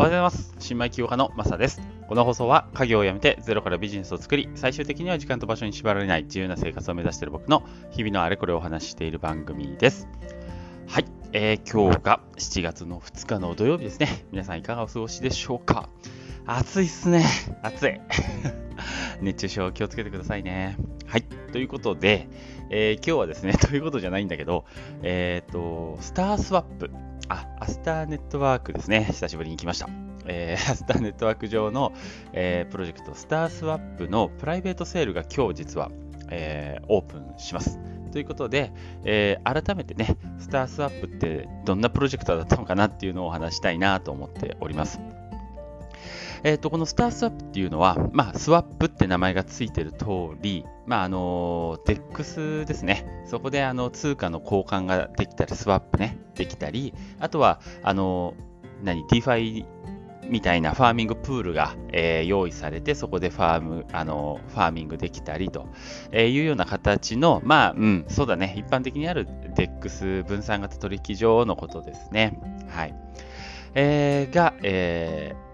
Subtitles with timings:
[0.00, 0.54] おはようございます。
[0.58, 1.82] 新米起業家のマサです。
[2.08, 10.08] この放送は家業を辞めてゼロからビジネスを作り、最終的には時間と場所に縛られない自由な生活を目指している僕の日々のあれこれをお話ししている番組です。
[10.88, 11.04] はい、
[11.34, 14.24] えー、今日が7月の2日の土曜日ですね。
[14.32, 15.90] 皆さんいかがお過ごしでしょうか？
[16.46, 17.26] 暑いっすね。
[17.62, 18.00] 暑い。
[19.20, 20.78] 熱中症気をつけてくださいね。
[21.04, 21.24] はい。
[21.52, 22.26] ということで、
[22.70, 24.64] えー今日はですね、 ということじゃないんだけど、
[25.02, 26.90] えっ、と、スタースワップ。
[27.30, 29.04] あ、アスターネットワークですね。
[29.04, 29.88] 久しぶりに来ました。
[30.26, 31.92] えー アスターネットワーク上の、
[32.32, 35.90] えープロジェクトスタースワップのプライベートセールが今日実は、
[36.28, 37.78] えーオープンします。
[38.12, 38.72] ということで、
[39.04, 45.00] えー改めてね、スタースワップってどんなプロジェクトだったのかなっていうのをお話したいなと思っております。
[46.42, 50.06] えっ、と、このスタースワップっていうのは、まあ、スワップって名前がついてる通
[50.40, 53.24] り、まあ、あの、DEX ですね。
[53.26, 58.34] そこで、あの、通貨の交換ができたり、スワップね、できたり、あとは、あの、
[58.82, 59.66] 何、DeFi
[60.30, 65.66] みたいなファーミングプールが、えー用意されて、そこでファーム、あの、ファーミングできたりと、
[66.12, 72.38] えーいうような形の、まあ、うん、そうだね、一般的にある DEX 分散型取引所のことですね。
[72.68, 72.94] はい。
[73.74, 75.49] えーが、えー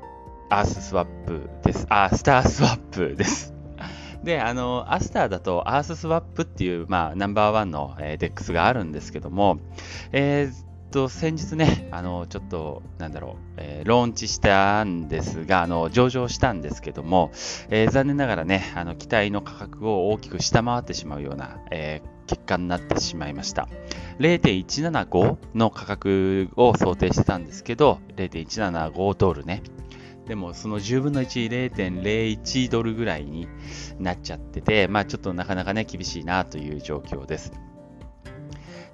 [0.49, 1.87] ArthSwap です。
[1.89, 3.53] あ、 StarSwap です。
[4.23, 9.59] で、あの、 Astar だと ArthSwap っていう、まあ、ナンバーワンの、えー、 DEX があるんですけども、
[10.13, 17.31] えーっと、先日ね、あの、ちょっと、なんだろう、えーローンチしたんですが、あの、上場したんですけども、
[17.69, 23.69] えー残念ながらね、あの、期待の価格を大きく下回ってしまうような、えー結果になってしまいました。
[24.19, 29.63] 0.175の価格を想定してたんですけど、0.175ドルね。
[30.27, 33.49] でもその10分の1、0.01ドルぐらいに
[33.99, 37.53] なっちゃってて、まあちょっとなかなかね、厳しいなという状況です。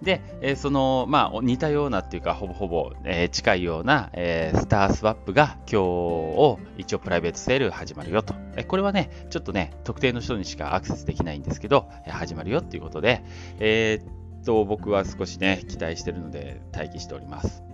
[0.02, 8.34] で、えその、まあ似たようなっていうか、ほぼほぼ、えー近いような、えースタースワップが今日を一応プライベートセール始まるよと。
[8.56, 13.22] えこれはね、ちょっとね、特定の人にしかアクセスできないんですけど、え始まるよっていうことで、
[13.58, 17.71] えーっと、僕は少しね、期待してるので待機しております。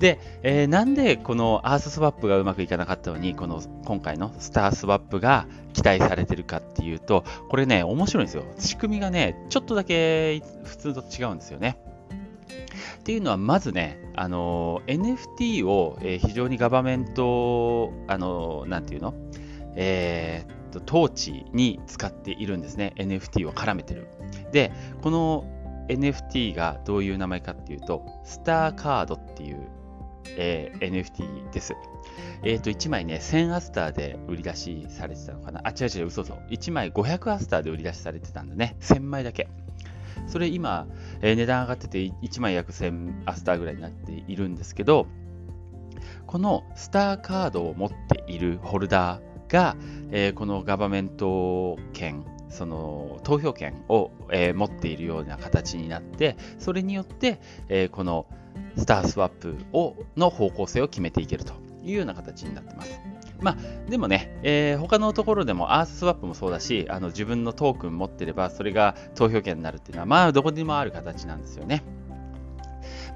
[0.00, 8.44] で、えーなんでこのアーススワップがうまくいかなかったのに、この今回のスタースワップが期待されてるかっていうと、これね、面白いんですよ。
[8.58, 11.78] 仕組みがね、ちょっとだけ普通と違うんですよね。
[13.00, 19.14] っていうのは、まずね、あの NFT を、え非常にガバメント、あのなんていうの？
[19.76, 22.94] えーっと、統治に使っているんですね。
[22.96, 24.08] NFT を絡めてる。
[24.50, 24.72] で、
[25.02, 25.44] この
[25.88, 29.58] NFT がどういう名前かっていうと、スターカードっていう、
[30.36, 31.74] えー NFT です。
[32.42, 35.60] えっ、と、1枚ね、1000アスターで売り出しされてたのかな？
[35.64, 36.34] あ、違う違う、嘘嘘。
[36.50, 38.76] 1枚500アスターで売り出しされてたんだね。
[38.80, 39.48] 1000枚だけ。
[40.26, 40.86] それ今、
[41.22, 45.06] えー値段上がってて1枚約1000アスターぐらいになっているんですけど、
[46.26, 49.76] このスターカードを持っているホルダーが、
[50.10, 58.26] えーこのガバメント権、その投票権を、えー持っているような形になって、それによって、えーこの
[58.76, 63.00] スタースワップをの方向性を決めていけるというような形になってます。
[63.40, 71.82] まあ、でもね、えー他のところでもアーススワップもそうだし、あの自分のトークン持ってれば、それが投票権になるっていうのは、まあ、どこにもある形なんですよね。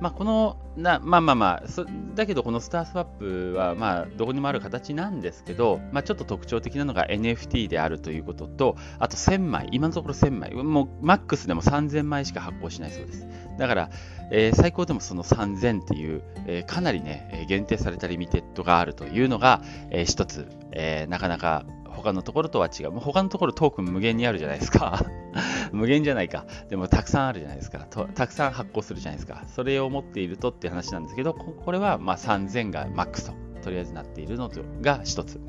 [0.01, 1.85] まあ、このな、まあまあまあ、
[2.15, 13.27] だけどこのスタースワップは、まあ、どこにもある形なんですけど、まあ、ちょっと特徴的なのが NFT であるということと、あと1000枚、今のところ1000枚、もうマックスでも3000枚しか発行しないそうです。
[13.59, 13.91] だから、
[14.31, 22.91] えー最高でもその3000っていう、えーかなりね、限定されたリミテッドがあるというのが、えー一つ、えーなかなか他のところとは違う。
[22.91, 25.05] もう他のところトークン無限にあるじゃないですか。
[25.73, 26.45] 無限じゃないか。
[26.69, 27.87] でもたくさんあるじゃないですか。
[27.91, 29.45] とたくさん発行するじゃないですか。
[29.47, 33.33] それを持っているとって話なんですけど、これはま3000がマックスと、
[33.63, 34.51] とりあえずなっているの
[34.81, 35.41] が一つ。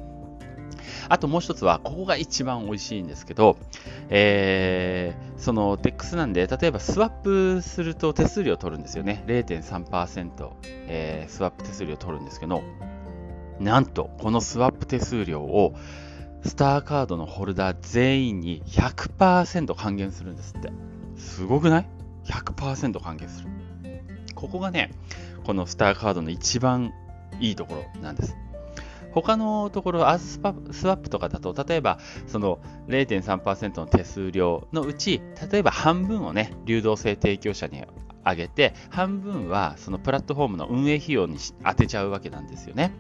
[1.10, 3.58] あともう一つは、ここが一番美味しいんですけど、
[4.10, 9.24] えーその DEX なんで、例えばスワップすると手数料取るんですよね。
[9.28, 10.50] 0.3%、
[10.88, 12.64] えースワップ手数料取るんですけど、
[13.60, 15.74] なんと、このスワップ手数料を
[16.46, 20.72] スターカードのホルダー全員に100%還元するんですって。
[21.18, 21.90] すごくない
[22.26, 23.50] ?100% 還元する。
[24.36, 24.92] ここがね、
[25.44, 26.94] このスターカードの一番
[27.40, 28.36] いいところなんです。
[29.12, 30.40] 他のところ、アース
[30.78, 35.22] スワップとかだと、例えばその0.3%の手数料のうち、
[35.52, 37.84] 例えば半分をね、流動性提供者に
[38.26, 42.92] 上げて、半分はそのプラットフォームの運営費用にし当てちゃうわけなんですよね。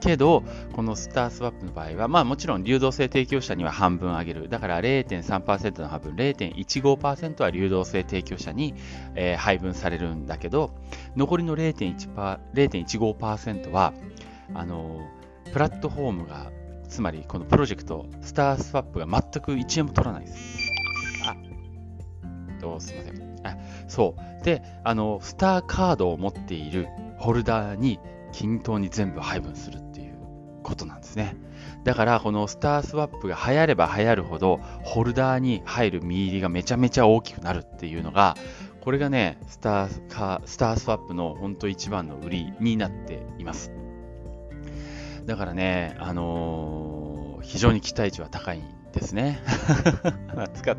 [0.00, 4.48] けど、このスタースワップの場合は、まあもちろん流動性提供者には半分上げる。
[4.48, 8.74] だから0.3%の半分、0.15%は流動性提供者に、
[9.14, 10.74] えー配分されるんだけど、
[11.16, 13.92] 残りの0.1パー0.15%は、
[14.54, 15.00] あの
[15.52, 16.52] プラットフォームが、
[16.88, 20.36] つまりこのプロジェクト、スタースワップが全く1円も取らないです。
[21.26, 21.36] あ、
[22.60, 23.29] どうすいません。
[23.90, 24.44] そう。
[24.44, 26.88] で、あの、スターカードを持っている
[27.18, 27.98] ホルダーに
[28.32, 30.16] 均等に全部配分するっていう
[30.62, 31.36] ことなんですね。
[31.84, 38.36] だから、このスタースワップが流行れば流行るほど、ホルダーに入る見入りがめちゃめちゃ大きくなるっていうのが、
[38.80, 43.72] これがね、スターか StarSwap の本当一番の売りになっています。
[45.26, 49.40] だからね、あのー、非常に期待値は高いんですね。
[50.54, 50.76] 使っ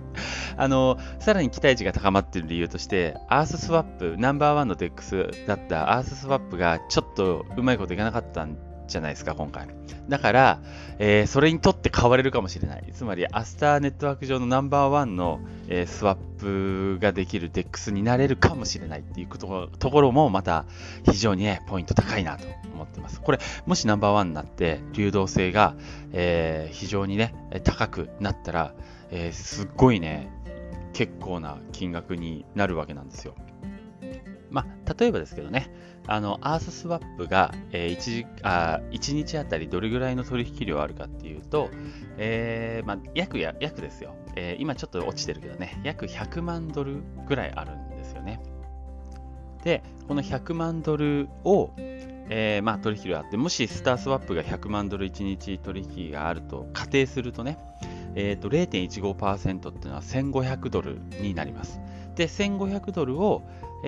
[0.58, 9.68] あの、さらに期待値が高まっている理由として、 ArthSwap、ナンバーワンの DEX だったアーススワップがちょっとうまいこといかなかったんじゃないですか、今回。
[10.10, 10.60] だから、
[11.00, 12.84] えー、それにとって代われるかもしれない。
[12.94, 20.66] つまり、 Astar Network 上のナンバーワンの、えー、スワップができる DEX になれるかもしれないっていうところもまた
[21.10, 23.22] 非常にね、ポイント高いなと思ってます。
[23.22, 25.76] これ、もしナンバーワンになって流動性が、
[26.12, 27.34] えー、非常にね、
[27.64, 28.74] 高くなったら、
[29.12, 30.30] えすっごいね、
[30.94, 33.36] 結構な金額になるわけなんですよ。
[34.52, 35.72] まあ、例えばですけどね、
[36.08, 41.70] あの、アーススワップが、えー、1, あ1日あたりどれぐらいの取引量あるかっていうと、
[42.18, 48.42] えー、まあ、約や、約ですよ、えー、今ちょっと落ちてるけどね、約100万ドルぐらいあるんですよね。
[49.64, 57.58] で、この100万ドルを、えー、まあ、取引量あって、もしスタースワップが100万ドル1日取引があると仮定するとね、
[58.16, 61.80] えーと、0.15%っていうのは1500ドルになります。
[62.16, 63.44] で、1500ドルを、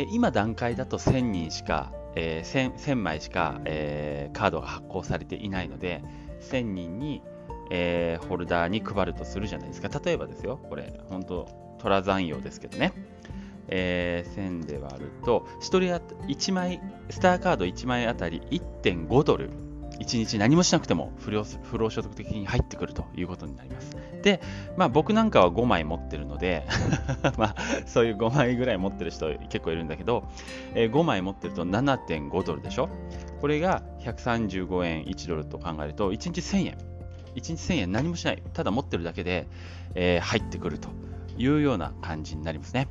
[0.09, 6.03] 今段階だと1000人しか、えー、1000, 1000, 枚しか、えー、カードが発行されていないので、
[6.41, 7.21] 1000人に、
[7.69, 9.89] えー、ホルダーに配るとするじゃないですか。
[10.03, 11.47] 例えばですよ、これ、本当
[11.79, 12.93] トラ残用ですけどね。
[13.67, 15.79] えー、1000で割ると、1人
[16.27, 19.49] 1枚、スターカード1枚あたり1.5ドル
[19.99, 23.95] 1日何もしなくても不労不労所得的に入ってくるということになります。
[24.23, 24.41] で、
[24.77, 26.65] まあ僕なんかは5枚持ってるので
[27.37, 27.55] まあ
[27.85, 30.27] そういう5枚ぐらい持ってる人結構いるんだけど、
[30.73, 32.89] えー、5枚持ってると7.5ドルでしょ？
[33.41, 36.77] これが135円1ドルと考えると1日1000円。
[37.35, 38.43] 1日1000円何もしない。
[38.53, 39.47] ただ持ってるだけで、
[39.95, 40.89] えー、入ってくると
[41.37, 42.87] いうような感じになりますね。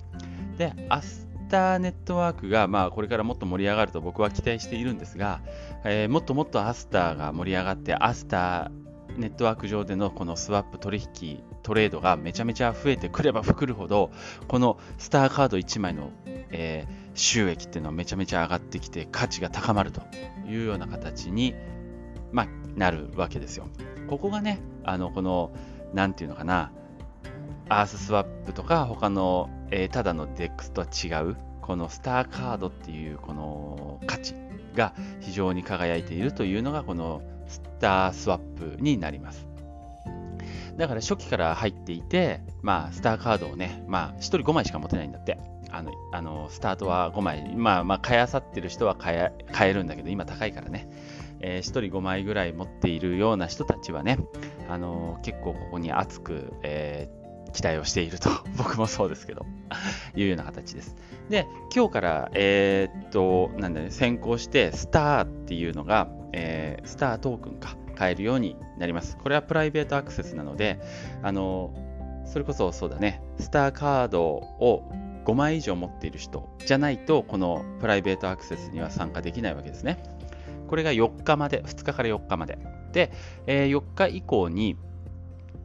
[0.59, 5.43] で、明日ターネットワークが、まあ、これからもっと盛り上がると僕は期待しているんですが、
[5.85, 14.11] えー、もっともっとアスターが盛り上がって、アスターネットワーク上でのこのスワップ取引、トレードがめちゃめちゃ増えてくればくるほど、
[14.49, 20.01] このスターカード1枚の、えー、収益っていうのはめちゃめちゃ上がってきて、価値が高まると
[20.49, 21.55] いうような形に、
[22.33, 23.69] まあ、なるわけですよ。
[24.09, 25.53] ここがね、あの、この、
[25.93, 26.73] なんていうのかな、
[27.69, 34.35] アーススワップとか他の、えー、ただの DEX とは違うこのスターカードっていうこの価値
[34.77, 39.49] が非常に輝いているというのがこのスタースワップになります。
[40.77, 45.39] だから初期から入っていて、まあ、スターカードをね、まあ、1人5枚しか持てないんだって。
[45.71, 47.55] あの、あのスタートは5枚。
[47.57, 50.89] まあ、まあ、買いあさってる人は買え買えるんだけど、今高いからね。
[51.41, 54.19] えー、1人5枚ぐらい持っているような人たちはね、
[54.69, 57.22] あの結構ここに熱く、えー
[57.53, 59.47] 期待をしていると、 僕もそうですけど、
[60.17, 60.97] いうような形です。
[61.29, 69.17] で、今日から、えー、っと、なんだね、先行して、スターっていうのが、えー、スタートークンか、買えるようになります。
[69.17, 70.81] これはプライベートアクセスなので、
[71.23, 71.73] あの、
[72.25, 74.91] それこそそうだね、スターカードを
[75.25, 80.03] 5枚以上持っている人じゃないと、このプライベートアクセスには参加できないわけですね。
[80.69, 82.59] これが4日まで、2日から4日まで。
[82.93, 83.13] で、
[83.47, 84.77] えー、4日以降に、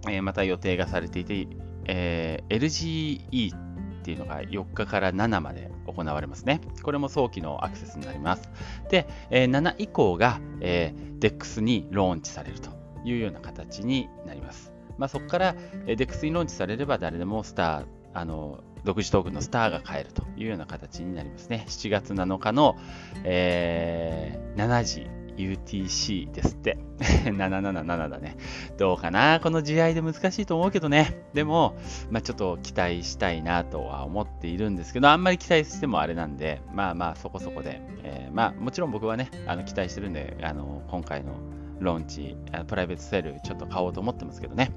[0.10, 1.48] え、また予定がされていて、
[1.88, 6.62] えー、LGE っていうのが4日から7まで行われますね。
[6.82, 8.50] これも早期のアクセスになります。
[8.90, 12.70] で、えー、7以降が、えー、DEX にローンチされると
[13.04, 14.72] いうような形になります。
[14.98, 21.66] まあ、そこから、えー、DEX にローンチされれば誰でもスター、あの独自トークンのスターが買えるというような形になりますね。
[21.68, 22.78] 7月7日の、
[23.24, 26.78] えー、7時 UTC ですって。
[27.26, 28.38] 777だね。
[28.78, 29.40] どうかな？
[29.42, 31.24] この試合で難しいと思うけどね。
[31.34, 31.78] でも、
[32.10, 41.34] まあ、ちょっと期待したいなとは思っているんですけど、あんまり期待してもあれなんで、まあまあそこそこで、えー、まあもちろん僕はね、あの期待してるんで、あの今回の
[41.80, 42.36] ローンチ、
[42.68, 44.72] プライベートセールちょっと買おうと思ってますけどね。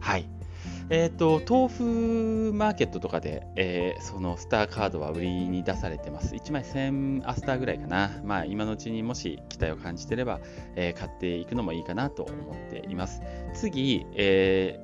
[0.00, 0.26] はい。
[0.90, 6.34] え、ー、と、豆腐マーケットとかで、えー、そのスターカードは売りに出されてます。
[6.34, 8.20] 1枚1000アスターぐらいかな。
[8.24, 10.40] まあ、今のうちにもし期待を感じてれば、
[10.76, 13.22] えー、買っていくのもいいかなと思っています。
[13.54, 14.78] 次、え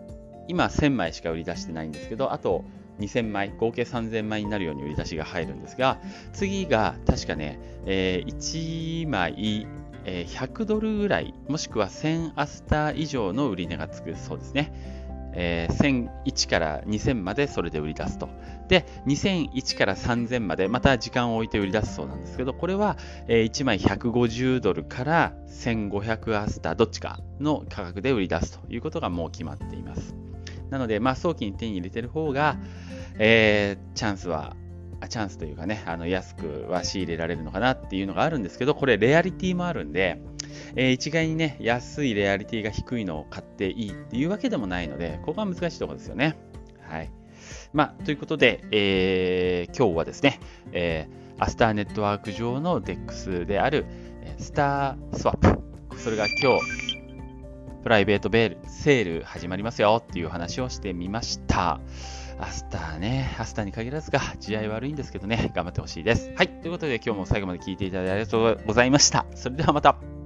[0.49, 2.65] 今1000枚しか売り出してないんですけど、あと
[3.01, 5.99] 2000枚、合計3000枚になるように売り出しが入るんですが、
[6.33, 9.67] 次が確かね、え1枚
[10.11, 14.98] え100ドルぐらい、もしくは1000アスター以上の売り値がつくそうですね。
[15.41, 18.29] えー、1001から2000までそれで売り出すと。
[18.67, 22.97] で、2001から3000までまた時間を置いて売り出すそうなんですけど、これは、
[23.29, 30.17] えー、1枚150ドルから1500アスター、どっちかの価格で売り出すということがもう決まっています。
[30.71, 32.57] なので、まあ、早期に手に入れてる方が、
[33.21, 34.57] えー、チャンスは
[35.09, 40.21] チャンスというかね、あの安くは仕入れられるのかなっていうのがあるんですけど、これレアリティもあるんで、
[40.77, 46.37] えー、一概にね、安いレアリティが低いのを買っていいっていうわけでもないので、ここが難しいところですよね。
[46.81, 47.11] はい。
[47.73, 50.41] まあ、ということで、えー、今日はですね、
[50.73, 53.87] えー、アスターネットワーク上の DEX である、
[54.39, 55.99] スタースワップ。
[55.99, 56.89] それが今日、
[57.83, 61.81] プライベートベール、セール始まりますよっていう話をしてみました。
[62.41, 66.33] アスターね、アスターに限らずか、地合悪いんですけどね、頑張ってほしいです。
[66.37, 69.27] はい、ということで今日も最後まで聞いていただいてありがとうございました。
[69.35, 70.18] それではまた。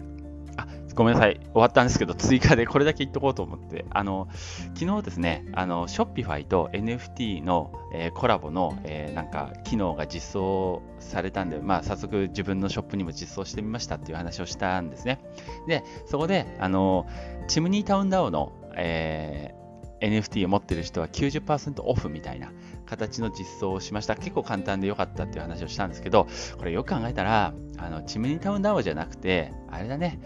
[0.94, 1.36] ごめんなさい。
[1.36, 4.28] 終わったんですけど、追加でこれだけ言っとこうと思って、あの、
[4.74, 15.20] 昨日ですね、あの、ショッピファイと NFT の、えー、コラボの、えー、なんか、機能が実装されたんで、まあ、早速自分のショップにも実装してみましたっていう話をしたんですね。
[15.66, 17.06] で、そこで、あの、
[17.48, 19.62] チムニータウンダウの、えー
[20.02, 22.50] NFT を持ってる人は90%オフみたいな
[22.86, 24.16] 形の実装をしました。
[24.16, 26.26] 結構簡単で良かったっていう話をしたんですけど、
[26.58, 30.18] これよく考えたら、あの、チムニータウンダウンじゃなくて、あれだね、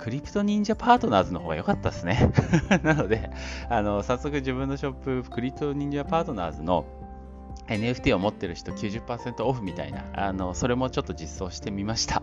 [0.00, 2.32] クリプト忍者パートナーズの方が良かったですね。
[2.82, 3.30] なので、
[3.68, 6.86] あの、早速自分のショップ、クリプト忍者パートナーズの
[7.68, 12.22] NFT を持ってる人90%オフみたいな、あの、それもちょっと実装してみました。